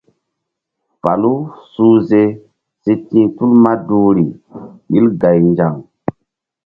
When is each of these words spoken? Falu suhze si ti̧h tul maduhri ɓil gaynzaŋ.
Falu 1.01 1.33
suhze 1.71 2.21
si 2.81 2.91
ti̧h 3.09 3.29
tul 3.35 3.51
maduhri 3.63 4.25
ɓil 4.89 5.05
gaynzaŋ. 5.21 5.73